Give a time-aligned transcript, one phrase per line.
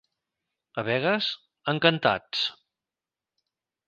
[0.81, 1.27] A Begues,
[1.73, 2.41] encantats.